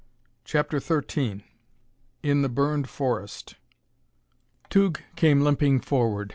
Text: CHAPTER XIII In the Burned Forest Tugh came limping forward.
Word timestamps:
CHAPTER 0.45 0.79
XIII 0.79 1.45
In 2.23 2.41
the 2.41 2.49
Burned 2.49 2.89
Forest 2.89 3.53
Tugh 4.71 4.99
came 5.15 5.41
limping 5.41 5.79
forward. 5.81 6.29